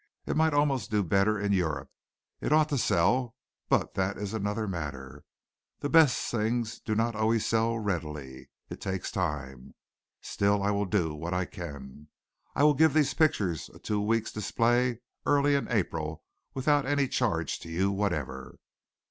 It 0.25 0.35
might 0.35 0.55
almost 0.55 0.89
do 0.89 1.03
better 1.03 1.39
in 1.39 1.51
Europe. 1.51 1.91
It 2.39 2.51
ought 2.51 2.69
to 2.69 2.77
sell, 2.79 3.35
but 3.69 3.93
that 3.93 4.17
is 4.17 4.33
another 4.33 4.67
matter. 4.67 5.23
The 5.81 5.89
best 5.89 6.31
things 6.31 6.79
do 6.79 6.95
not 6.95 7.13
always 7.15 7.45
sell 7.45 7.77
readily. 7.77 8.49
It 8.67 8.81
takes 8.81 9.11
time. 9.11 9.75
Still 10.19 10.63
I 10.63 10.71
will 10.71 10.87
do 10.87 11.13
what 11.13 11.35
I 11.35 11.45
can. 11.45 12.07
I 12.55 12.63
will 12.63 12.73
give 12.73 12.95
these 12.95 13.13
pictures 13.13 13.69
a 13.69 13.77
two 13.77 14.01
weeks' 14.01 14.31
display 14.33 15.01
early 15.27 15.53
in 15.53 15.67
April 15.71 16.23
without 16.55 16.87
any 16.87 17.07
charge 17.07 17.59
to 17.59 17.69
you 17.69 17.91
whatever." 17.91 18.57